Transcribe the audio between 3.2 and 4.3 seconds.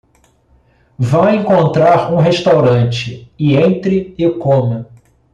e entre e